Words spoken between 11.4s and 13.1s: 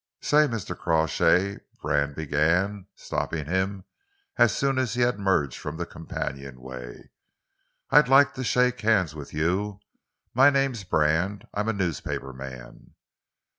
I'm a newspaper man."